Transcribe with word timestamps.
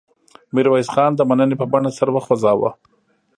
میرویس 0.53 0.87
خان 0.93 1.11
د 1.15 1.21
مننې 1.29 1.55
په 1.61 1.65
بڼه 1.71 1.91
سر 1.97 2.07
وخوځاوه. 2.13 2.69